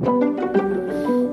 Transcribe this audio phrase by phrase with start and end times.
[0.00, 1.27] うん。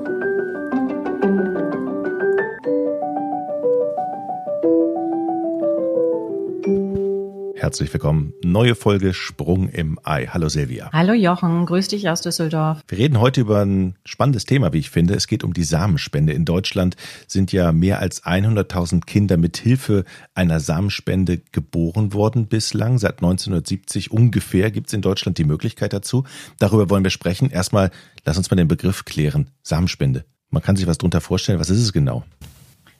[7.66, 8.32] Herzlich willkommen.
[8.44, 10.28] Neue Folge Sprung im Ei.
[10.28, 10.88] Hallo Silvia.
[10.92, 12.78] Hallo Jochen, grüß dich aus Düsseldorf.
[12.86, 15.14] Wir reden heute über ein spannendes Thema, wie ich finde.
[15.14, 16.32] Es geht um die Samenspende.
[16.32, 16.94] In Deutschland
[17.26, 22.98] sind ja mehr als 100.000 Kinder mit Hilfe einer Samenspende geboren worden bislang.
[22.98, 26.22] Seit 1970 ungefähr gibt es in Deutschland die Möglichkeit dazu.
[26.60, 27.50] Darüber wollen wir sprechen.
[27.50, 27.90] Erstmal,
[28.24, 29.50] lass uns mal den Begriff klären.
[29.64, 30.24] Samenspende.
[30.50, 31.58] Man kann sich was drunter vorstellen.
[31.58, 32.24] Was ist es genau?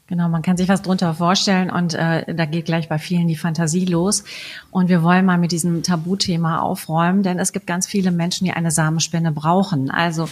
[0.08, 3.34] Genau, man kann sich was drunter vorstellen und äh, da geht gleich bei vielen die
[3.34, 4.22] Fantasie los.
[4.70, 8.52] Und wir wollen mal mit diesem Tabuthema aufräumen, denn es gibt ganz viele Menschen, die
[8.52, 9.90] eine Samenspende brauchen.
[9.90, 10.28] Also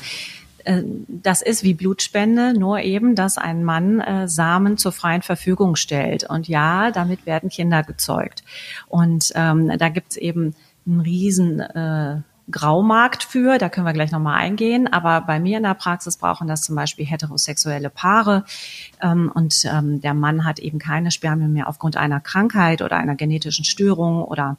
[0.63, 5.75] äh, das ist wie Blutspende, nur eben, dass ein Mann äh, Samen zur freien Verfügung
[5.75, 6.23] stellt.
[6.23, 8.45] Und ja, damit werden Kinder gezeugt.
[8.87, 10.55] Und ähm, da gibt's eben
[10.87, 14.93] einen riesen äh, Graumarkt für, da können wir gleich nochmal eingehen.
[14.93, 18.45] Aber bei mir in der Praxis brauchen das zum Beispiel heterosexuelle Paare
[19.01, 23.15] ähm, und ähm, der Mann hat eben keine Spermien mehr aufgrund einer Krankheit oder einer
[23.15, 24.59] genetischen Störung oder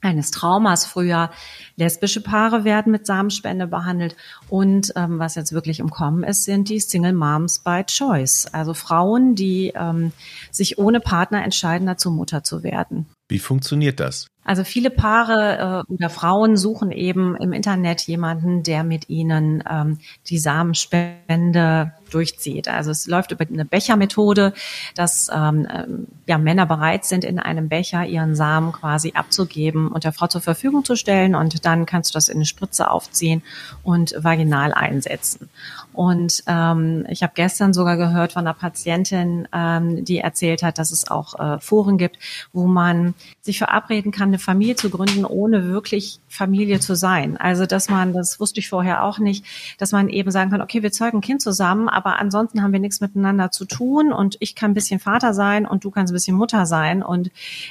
[0.00, 1.30] eines Traumas früher.
[1.76, 4.16] Lesbische Paare werden mit Samenspende behandelt.
[4.48, 8.46] Und ähm, was jetzt wirklich im Kommen ist, sind die Single Moms by Choice.
[8.52, 10.12] Also Frauen, die ähm,
[10.50, 13.06] sich ohne Partner entscheiden, dazu Mutter zu werden.
[13.28, 14.28] Wie funktioniert das?
[14.46, 19.98] Also viele Paare äh, oder Frauen suchen eben im Internet jemanden, der mit ihnen ähm,
[20.28, 22.68] die Samenspende durchzieht.
[22.68, 24.52] Also es läuft über eine Bechermethode,
[24.94, 30.04] dass ähm, ähm, ja, Männer bereit sind, in einem Becher ihren Samen quasi abzugeben und
[30.04, 33.42] der Frau zur Verfügung zu stellen und dann kannst du das in eine Spritze aufziehen
[33.82, 35.48] und vaginal einsetzen.
[35.92, 40.90] Und ähm, ich habe gestern sogar gehört von einer Patientin, ähm, die erzählt hat, dass
[40.90, 42.18] es auch äh, Foren gibt,
[42.52, 47.36] wo man sich verabreden kann, eine Familie zu gründen, ohne wirklich Familie zu sein.
[47.36, 49.44] Also dass man, das wusste ich vorher auch nicht,
[49.78, 52.80] dass man eben sagen kann, okay, wir zeugen ein Kind zusammen, aber ansonsten haben wir
[52.80, 56.14] nichts miteinander zu tun und ich kann ein bisschen Vater sein und du kannst ein
[56.14, 57.02] bisschen Mutter sein.
[57.02, 57.30] Und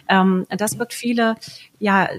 [0.09, 1.35] ähm, das wird viele
[1.79, 2.09] ja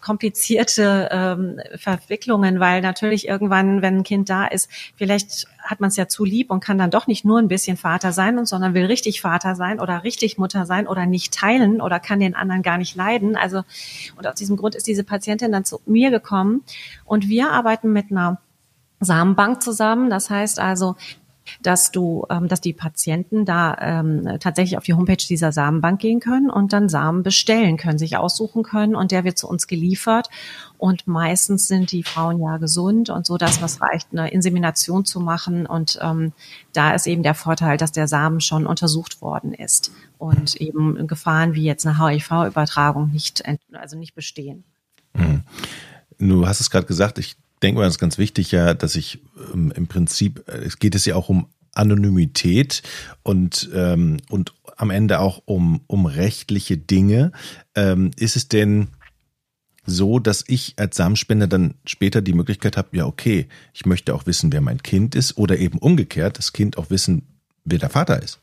[0.00, 5.96] komplizierte ähm, Verwicklungen, weil natürlich irgendwann, wenn ein Kind da ist, vielleicht hat man es
[5.96, 8.86] ja zu lieb und kann dann doch nicht nur ein bisschen Vater sein, sondern will
[8.86, 12.78] richtig Vater sein oder richtig Mutter sein oder nicht teilen oder kann den anderen gar
[12.78, 13.36] nicht leiden.
[13.36, 13.62] Also
[14.16, 16.62] und aus diesem Grund ist diese Patientin dann zu mir gekommen
[17.04, 18.40] und wir arbeiten mit einer
[19.00, 20.10] Samenbank zusammen.
[20.10, 20.96] Das heißt also,
[21.62, 26.20] dass du, ähm, dass die Patienten da ähm, tatsächlich auf die Homepage dieser Samenbank gehen
[26.20, 30.28] können und dann Samen bestellen können, sich aussuchen können und der wird zu uns geliefert.
[30.78, 35.20] Und meistens sind die Frauen ja gesund und so, dass was reicht, eine Insemination zu
[35.20, 35.66] machen.
[35.66, 36.32] Und ähm,
[36.72, 41.54] da ist eben der Vorteil, dass der Samen schon untersucht worden ist und eben Gefahren
[41.54, 44.64] wie jetzt eine HIV-Übertragung nicht, also nicht bestehen.
[45.14, 45.42] Hm.
[46.18, 49.20] Du hast es gerade gesagt, ich denke mal, das ist ganz wichtig ja, dass ich
[49.52, 52.82] ähm, im Prinzip, äh, es geht es ja auch um Anonymität
[53.22, 57.32] und, ähm, und am Ende auch um, um rechtliche Dinge.
[57.74, 58.88] Ähm, ist es denn
[59.86, 64.26] so, dass ich als Samenspender dann später die Möglichkeit habe, ja, okay, ich möchte auch
[64.26, 67.22] wissen, wer mein Kind ist oder eben umgekehrt, das Kind auch wissen,
[67.64, 68.40] wer der Vater ist?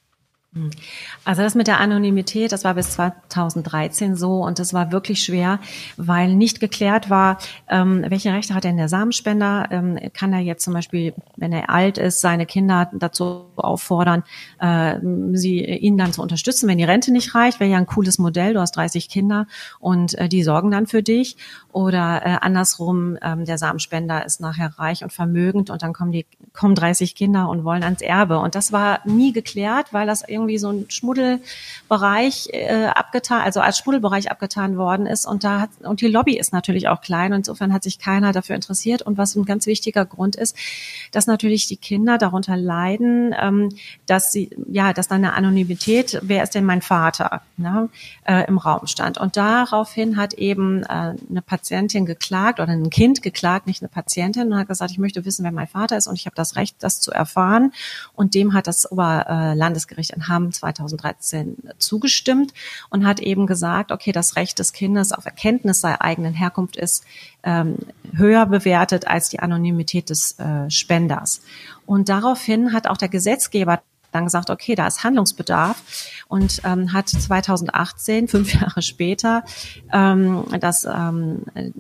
[1.24, 5.60] Also das mit der Anonymität, das war bis 2013 so und das war wirklich schwer,
[5.98, 7.38] weil nicht geklärt war,
[7.68, 9.68] ähm, welche Rechte hat denn der Samenspender?
[9.72, 14.24] Ähm, kann er jetzt zum Beispiel, wenn er alt ist, seine Kinder dazu auffordern,
[14.60, 14.96] äh,
[15.34, 17.60] sie ihn dann zu unterstützen, wenn die Rente nicht reicht?
[17.60, 18.54] Wäre ja ein cooles Modell.
[18.54, 19.48] Du hast 30 Kinder
[19.80, 21.38] und äh, die sorgen dann für dich.
[21.72, 26.26] Oder äh, andersrum, ähm, der Samenspender ist nachher reich und vermögend und dann kommen die
[26.54, 28.40] kommen 30 Kinder und wollen ans Erbe.
[28.40, 33.80] Und das war nie geklärt, weil das irgendwie so ein Schmuddelbereich äh, abgetan, also als
[33.80, 35.26] Schmuddelbereich abgetan worden ist.
[35.26, 37.34] Und da hat, und die Lobby ist natürlich auch klein.
[37.34, 39.02] Und insofern hat sich keiner dafür interessiert.
[39.02, 40.56] Und was ein ganz wichtiger Grund ist,
[41.12, 43.70] dass natürlich die Kinder darunter leiden, ähm,
[44.06, 47.90] dass sie, ja, dass dann eine Anonymität, wer ist denn mein Vater, ne,
[48.26, 49.18] äh, im Raum stand.
[49.18, 54.52] Und daraufhin hat eben äh, eine Patientin geklagt oder ein Kind geklagt, nicht eine Patientin,
[54.52, 56.78] und hat gesagt, ich möchte wissen, wer mein Vater ist und ich habe das Recht,
[56.80, 57.74] das zu erfahren.
[58.14, 62.54] Und dem hat das Oberlandesgericht in Hamm 2013 zugestimmt
[62.90, 67.04] und hat eben gesagt, okay, das Recht des Kindes auf Erkenntnis seiner eigenen Herkunft ist
[67.44, 67.78] ähm,
[68.14, 71.42] höher bewertet als die Anonymität des äh, Spenders.
[71.86, 73.82] Und daraufhin hat auch der Gesetzgeber
[74.12, 75.82] dann gesagt, okay, da ist Handlungsbedarf
[76.28, 79.44] und ähm, hat 2018, fünf Jahre später,
[79.92, 81.72] ähm, das ähm, äh,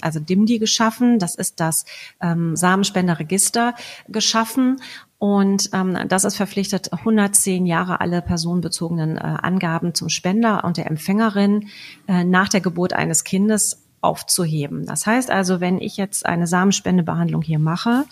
[0.00, 1.18] also DIMDI geschaffen.
[1.18, 1.84] Das ist das
[2.20, 3.74] ähm, Samenspenderregister
[4.08, 4.80] geschaffen
[5.20, 10.86] und ähm, das ist verpflichtet, 110 Jahre alle personenbezogenen äh, Angaben zum Spender und der
[10.86, 11.68] Empfängerin
[12.08, 14.86] äh, nach der Geburt eines Kindes aufzuheben.
[14.86, 18.04] Das heißt also, wenn ich jetzt eine Samenspendebehandlung hier mache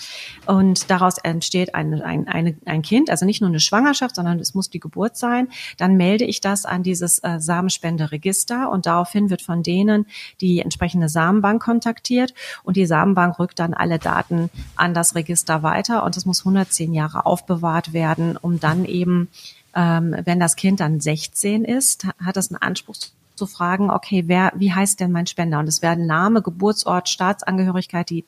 [0.46, 4.55] und daraus entsteht ein, ein, eine, ein Kind, also nicht nur eine Schwangerschaft, sondern es
[4.55, 5.49] muss die Geburt sein,
[5.79, 10.06] dann melde ich das an dieses äh, Samenspenderegister und daraufhin wird von denen
[10.40, 16.05] die entsprechende Samenbank kontaktiert und die Samenbank rückt dann alle Daten an das Register weiter
[16.05, 19.29] und es muss 110 Jahre aufbewahrt werden, um dann eben
[19.75, 22.96] ähm, wenn das Kind dann 16 ist, hat es einen Anspruch
[23.38, 25.58] zu fragen, okay, wer, wie heißt denn mein Spender?
[25.58, 28.26] Und es werden Name, Geburtsort, Staatsangehörigkeit, die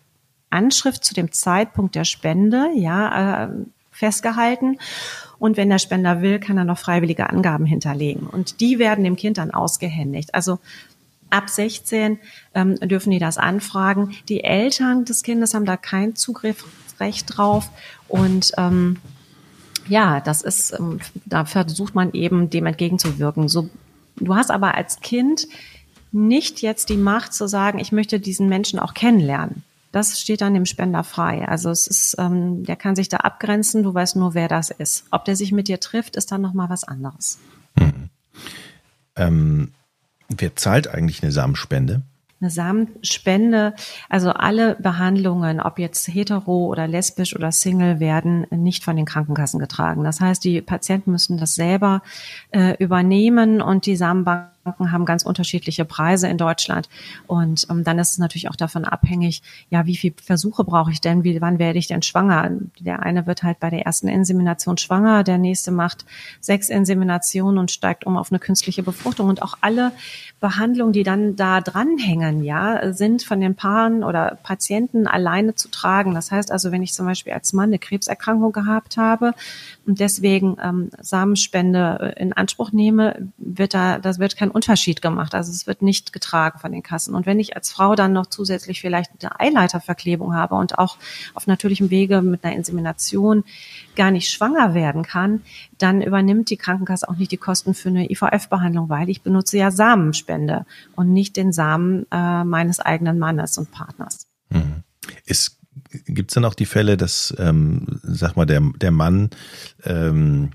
[0.49, 3.49] Anschrift zu dem Zeitpunkt der Spende, ja, äh,
[3.91, 4.79] festgehalten.
[5.39, 8.27] Und wenn der Spender will, kann er noch freiwillige Angaben hinterlegen.
[8.27, 10.35] Und die werden dem Kind dann ausgehändigt.
[10.35, 10.59] Also
[11.31, 12.19] ab 16
[12.55, 14.15] ähm, dürfen die das anfragen.
[14.29, 17.71] Die Eltern des Kindes haben da kein Zugriffsrecht drauf.
[18.09, 18.99] Und ähm,
[19.89, 23.49] ja, das ist, ähm, da versucht man eben dem entgegenzuwirken.
[23.49, 23.69] So
[24.21, 25.49] Du hast aber als Kind
[26.13, 29.63] nicht jetzt die Macht zu sagen, ich möchte diesen Menschen auch kennenlernen.
[29.93, 31.47] Das steht dann dem Spender frei.
[31.49, 33.83] Also es ist, ähm, der kann sich da abgrenzen.
[33.83, 35.05] Du weißt nur, wer das ist.
[35.11, 37.39] Ob der sich mit dir trifft, ist dann noch mal was anderes.
[37.77, 38.11] Mhm.
[39.17, 39.73] Ähm,
[40.29, 42.03] wer zahlt eigentlich eine Samenspende?
[42.41, 43.75] Eine Samenspende,
[44.09, 49.61] also alle Behandlungen, ob jetzt hetero oder lesbisch oder Single, werden nicht von den Krankenkassen
[49.61, 50.05] getragen.
[50.05, 52.03] Das heißt, die Patienten müssen das selber
[52.51, 56.89] äh, übernehmen und die Samenbank Kranken haben ganz unterschiedliche Preise in Deutschland.
[57.27, 61.01] Und ähm, dann ist es natürlich auch davon abhängig, ja, wie viele Versuche brauche ich
[61.01, 61.25] denn?
[61.25, 62.51] Wie, wann werde ich denn schwanger?
[62.79, 66.05] Der eine wird halt bei der ersten Insemination schwanger, der nächste macht
[66.41, 69.29] sechs Inseminationen und steigt um auf eine künstliche Befruchtung.
[69.29, 69.93] Und auch alle
[70.41, 76.15] Behandlungen, die dann da dranhängen, ja, sind von den Paaren oder Patienten alleine zu tragen.
[76.15, 79.35] Das heißt also, wenn ich zum Beispiel als Mann eine Krebserkrankung gehabt habe
[79.87, 85.35] und deswegen ähm, Samenspende in Anspruch nehme, wird da, das wird kein Unterschied gemacht.
[85.35, 87.15] Also es wird nicht getragen von den Kassen.
[87.15, 90.97] Und wenn ich als Frau dann noch zusätzlich vielleicht eine Eileiterverklebung habe und auch
[91.35, 93.45] auf natürlichem Wege mit einer Insemination
[94.01, 95.43] gar nicht schwanger werden kann,
[95.77, 99.71] dann übernimmt die Krankenkasse auch nicht die Kosten für eine IVF-Behandlung, weil ich benutze ja
[99.71, 100.65] Samenspende
[100.97, 104.27] und nicht den Samen äh, meines eigenen Mannes und Partners.
[104.49, 104.85] Mhm.
[106.07, 109.29] Gibt es dann auch die Fälle, dass, ähm, sag mal, der, der Mann
[109.85, 110.53] ähm,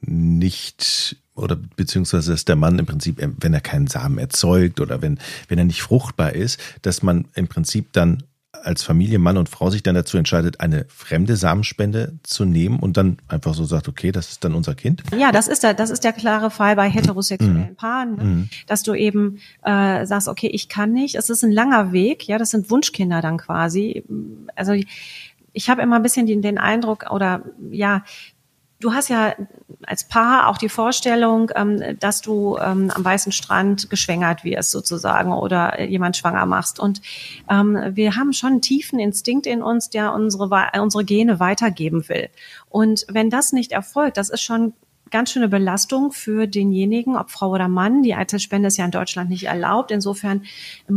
[0.00, 5.18] nicht oder beziehungsweise dass der Mann im Prinzip, wenn er keinen Samen erzeugt oder wenn,
[5.48, 8.22] wenn er nicht fruchtbar ist, dass man im Prinzip dann
[8.64, 12.96] als Familie, Mann und Frau sich dann dazu entscheidet, eine fremde Samenspende zu nehmen und
[12.96, 15.02] dann einfach so sagt, okay, das ist dann unser Kind?
[15.16, 17.76] Ja, das ist der, das ist der klare Fall bei heterosexuellen mhm.
[17.76, 18.24] Paaren, ne?
[18.24, 18.48] mhm.
[18.66, 21.14] dass du eben äh, sagst, okay, ich kann nicht.
[21.16, 24.04] Es ist ein langer Weg, ja, das sind Wunschkinder dann quasi.
[24.54, 24.74] Also
[25.52, 28.04] ich habe immer ein bisschen den, den Eindruck oder ja,
[28.82, 29.34] Du hast ja
[29.86, 35.32] als Paar auch die Vorstellung, ähm, dass du ähm, am weißen Strand geschwängert wirst sozusagen
[35.32, 36.80] oder jemand schwanger machst.
[36.80, 37.00] Und
[37.48, 40.50] ähm, wir haben schon einen tiefen Instinkt in uns, der unsere,
[40.80, 42.28] unsere Gene weitergeben will.
[42.70, 44.74] Und wenn das nicht erfolgt, das ist schon
[45.12, 48.02] ganz schöne Belastung für denjenigen, ob Frau oder Mann.
[48.02, 49.92] Die Eizellspende ist ja in Deutschland nicht erlaubt.
[49.92, 50.42] Insofern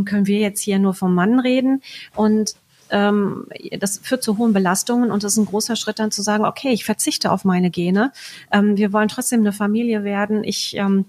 [0.05, 1.83] können wir jetzt hier nur vom Mann reden.
[2.15, 2.55] Und
[2.89, 3.47] ähm,
[3.79, 6.69] das führt zu hohen Belastungen und das ist ein großer Schritt dann zu sagen, okay,
[6.69, 8.11] ich verzichte auf meine Gene.
[8.51, 10.43] Ähm, wir wollen trotzdem eine Familie werden.
[10.43, 11.05] Ich ähm,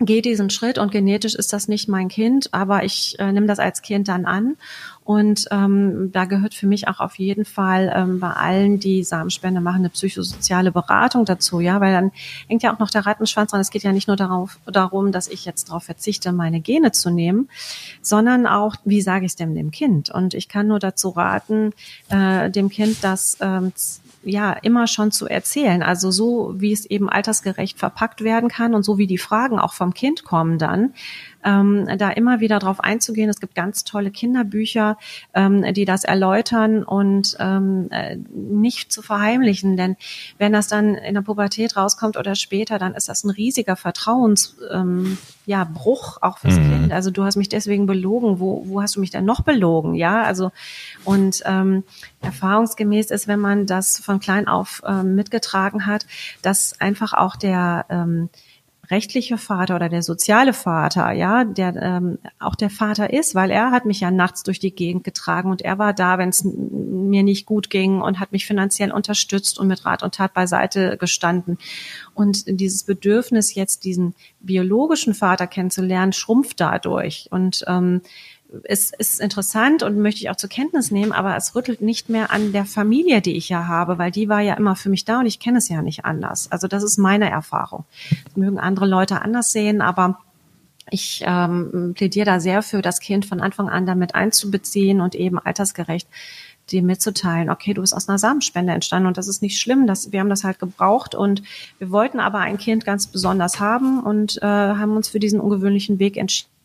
[0.00, 3.58] gehe diesen Schritt und genetisch ist das nicht mein Kind, aber ich äh, nehme das
[3.58, 4.56] als Kind dann an.
[5.04, 9.60] Und ähm, da gehört für mich auch auf jeden Fall ähm, bei allen, die Samenspende
[9.60, 12.10] machen, eine psychosoziale Beratung dazu, ja, weil dann
[12.48, 13.60] hängt ja auch noch der Rattenschwanz dran.
[13.60, 17.10] Es geht ja nicht nur darauf, darum, dass ich jetzt darauf verzichte, meine Gene zu
[17.10, 17.48] nehmen,
[18.02, 20.10] sondern auch, wie sage ich es denn dem Kind?
[20.10, 21.72] Und ich kann nur dazu raten,
[22.08, 23.72] äh, dem Kind das ähm,
[24.26, 25.82] ja immer schon zu erzählen.
[25.82, 29.72] Also so, wie es eben altersgerecht verpackt werden kann und so wie die Fragen auch
[29.72, 30.94] vom Kind kommen dann,
[31.46, 33.30] ähm, da immer wieder drauf einzugehen.
[33.30, 34.98] Es gibt ganz tolle Kinderbücher,
[35.32, 39.76] ähm, die das erläutern und ähm, äh, nicht zu verheimlichen.
[39.76, 39.96] Denn
[40.38, 44.56] wenn das dann in der Pubertät rauskommt oder später, dann ist das ein riesiger Vertrauens,
[44.72, 46.70] ähm, ja, Bruch auch fürs mhm.
[46.70, 46.92] Kind.
[46.92, 48.40] Also du hast mich deswegen belogen.
[48.40, 49.94] Wo, wo hast du mich denn noch belogen?
[49.94, 50.50] Ja, also
[51.04, 51.84] und ähm,
[52.22, 56.06] erfahrungsgemäß ist, wenn man das von klein auf ähm, mitgetragen hat,
[56.42, 58.28] dass einfach auch der ähm,
[58.90, 63.70] rechtliche Vater oder der soziale Vater, ja, der ähm, auch der Vater ist, weil er
[63.70, 67.22] hat mich ja nachts durch die Gegend getragen und er war da, wenn es mir
[67.22, 71.58] nicht gut ging und hat mich finanziell unterstützt und mit Rat und Tat beiseite gestanden.
[72.14, 77.28] Und dieses Bedürfnis, jetzt diesen biologischen Vater kennenzulernen, schrumpft dadurch.
[77.30, 78.02] Und ähm,
[78.64, 82.30] ist, ist interessant und möchte ich auch zur Kenntnis nehmen, aber es rüttelt nicht mehr
[82.30, 85.20] an der Familie, die ich ja habe, weil die war ja immer für mich da
[85.20, 86.50] und ich kenne es ja nicht anders.
[86.50, 87.84] Also das ist meine Erfahrung.
[88.24, 90.18] Das mögen andere Leute anders sehen, aber
[90.90, 95.38] ich ähm, plädiere da sehr für, das Kind von Anfang an damit einzubeziehen und eben
[95.38, 96.08] altersgerecht
[96.70, 100.10] dir mitzuteilen, okay, du bist aus einer Samenspende entstanden und das ist nicht schlimm, das,
[100.10, 101.42] wir haben das halt gebraucht und
[101.78, 105.98] wir wollten aber ein Kind ganz besonders haben und äh, haben uns für diesen ungewöhnlichen
[106.00, 106.55] Weg entschieden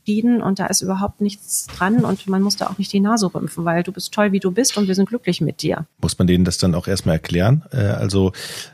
[0.41, 3.65] und da ist überhaupt nichts dran und man muss da auch nicht die Nase rümpfen,
[3.65, 5.86] weil du bist toll, wie du bist und wir sind glücklich mit dir.
[6.01, 7.63] Muss man denen das dann auch erstmal erklären?
[7.72, 8.31] Äh, also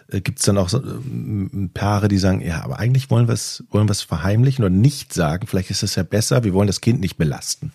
[0.09, 0.81] äh, gibt es dann auch so,
[1.73, 5.71] Paare, die sagen, ja, aber eigentlich wollen wir es wollen verheimlichen oder nicht sagen, vielleicht
[5.71, 7.71] ist es ja besser, wir wollen das Kind nicht belasten.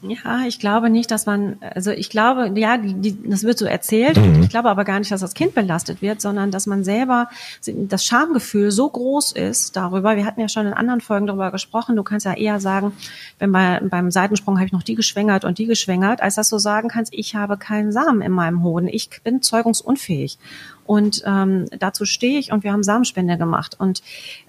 [0.00, 3.64] Ja, ich glaube nicht, dass man, also ich glaube, ja, die, die, das wird so
[3.64, 4.16] erzählt.
[4.16, 4.42] Mhm.
[4.42, 7.28] Ich glaube aber gar nicht, dass das Kind belastet wird, sondern dass man selber
[7.66, 10.14] das Schamgefühl so groß ist darüber.
[10.14, 11.96] Wir hatten ja schon in anderen Folgen darüber gesprochen.
[11.96, 12.92] Du kannst ja eher sagen,
[13.40, 16.58] wenn bei, beim Seitensprung habe ich noch die geschwängert und die geschwängert, als dass du
[16.58, 18.86] sagen kannst, ich habe keinen Samen in meinem Hoden.
[18.86, 20.38] Ich bin zeugungsunfähig.
[20.86, 23.76] Und ähm, dazu stehe ich und wir haben Samenspende gemacht.
[23.78, 24.02] Und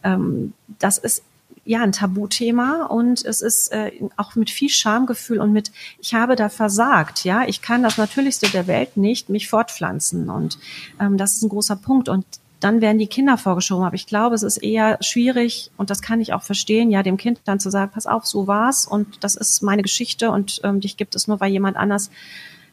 [0.04, 1.24] ähm, das ist
[1.70, 6.36] ja ein Tabuthema und es ist äh, auch mit viel Schamgefühl und mit ich habe
[6.36, 10.58] da versagt, ja, ich kann das Natürlichste der Welt nicht mich fortpflanzen und
[11.00, 12.26] ähm, das ist ein großer Punkt und
[12.60, 13.86] dann werden die Kinder vorgeschoben.
[13.86, 17.18] Aber ich glaube, es ist eher schwierig und das kann ich auch verstehen, ja, dem
[17.18, 20.80] Kind dann zu sagen, pass auf, so war's und das ist meine Geschichte und ähm,
[20.80, 22.10] dich gibt es nur, weil jemand anders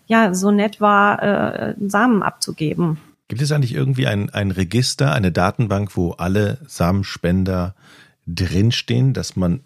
[0.07, 2.97] ja so nett war, äh, Samen abzugeben.
[3.29, 7.75] Gibt es eigentlich irgendwie ein, ein Register, eine Datenbank, wo alle Samenspender
[8.27, 9.61] drinstehen, dass man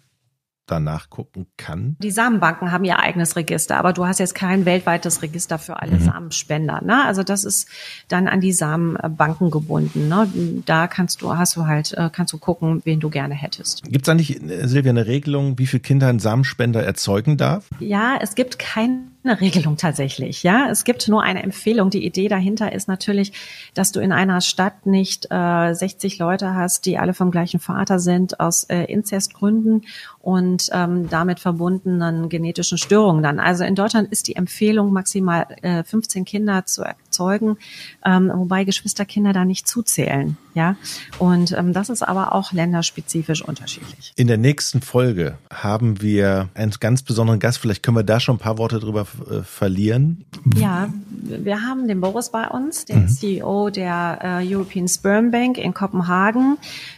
[0.67, 1.97] da nachgucken kann?
[1.99, 5.99] Die Samenbanken haben ihr eigenes Register, aber du hast jetzt kein weltweites Register für alle
[5.99, 6.05] mhm.
[6.05, 6.81] Samenspender.
[6.83, 7.03] Ne?
[7.05, 7.67] Also das ist
[8.07, 10.07] dann an die Samenbanken gebunden.
[10.07, 10.63] Ne?
[10.65, 13.83] Da kannst du, hast du halt, äh, kannst du gucken, wen du gerne hättest.
[13.83, 17.67] Gibt es eigentlich, Silvia, eine Regelung, wie viele Kinder ein Samenspender erzeugen darf?
[17.79, 20.43] Ja, es gibt kein eine Regelung tatsächlich.
[20.43, 21.89] Ja, es gibt nur eine Empfehlung.
[21.89, 23.33] Die Idee dahinter ist natürlich,
[23.73, 27.99] dass du in einer Stadt nicht äh, 60 Leute hast, die alle vom gleichen Vater
[27.99, 29.85] sind aus äh, Inzestgründen
[30.19, 33.39] und ähm, damit verbundenen genetischen Störungen dann.
[33.39, 37.57] Also in Deutschland ist die Empfehlung maximal äh, 15 Kinder zu erzeugen,
[38.05, 40.37] ähm, wobei Geschwisterkinder da nicht zuzählen.
[40.53, 40.75] Ja,
[41.17, 44.11] und ähm, das ist aber auch länderspezifisch unterschiedlich.
[44.17, 47.59] In der nächsten Folge haben wir einen ganz besonderen Gast.
[47.59, 49.05] Vielleicht können wir da schon ein paar Worte drüber
[49.43, 50.25] verlieren.
[50.55, 53.07] Ja, wir haben den Boris bei uns, den mhm.
[53.07, 56.57] CEO der äh, European Sperm Bank in Kopenhagen,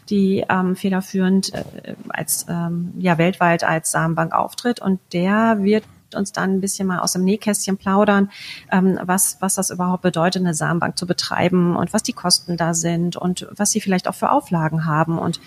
[0.10, 1.64] die ähm, federführend äh,
[2.10, 5.84] als ähm, ja weltweit als Samenbank auftritt und der wird
[6.16, 8.30] uns dann ein bisschen mal aus dem Nähkästchen plaudern,
[8.72, 12.74] ähm, was, was das überhaupt bedeutet, eine Samenbank zu betreiben und was die Kosten da
[12.74, 15.18] sind und was sie vielleicht auch für Auflagen haben.
[15.18, 15.40] Und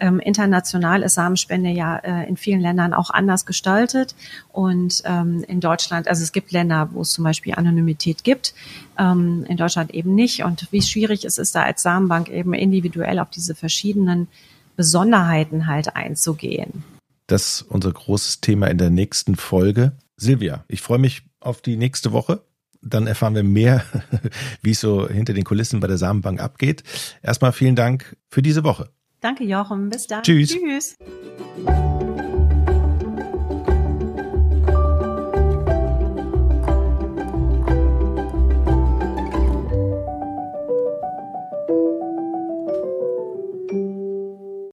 [0.00, 4.14] ähm, international ist Samenspende ja äh, in vielen Ländern auch anders gestaltet.
[4.52, 8.54] Und ähm, in Deutschland, also es gibt Länder, wo es zum Beispiel Anonymität gibt,
[8.98, 10.44] ähm, in Deutschland eben nicht.
[10.44, 14.28] Und wie schwierig es ist, da als Samenbank eben individuell auf diese verschiedenen
[14.76, 16.84] Besonderheiten halt einzugehen.
[17.26, 19.92] Das ist unser großes Thema in der nächsten Folge.
[20.18, 22.42] Silvia, ich freue mich auf die nächste Woche.
[22.82, 23.84] Dann erfahren wir mehr,
[24.62, 26.82] wie es so hinter den Kulissen bei der Samenbank abgeht.
[27.22, 28.90] Erstmal vielen Dank für diese Woche.
[29.20, 29.88] Danke, Jochen.
[29.88, 30.22] Bis dann.
[30.22, 30.50] Tschüss.
[30.50, 30.96] Tschüss.